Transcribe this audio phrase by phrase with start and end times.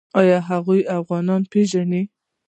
[0.19, 2.01] آیا هغوی افغانۍ پیژني؟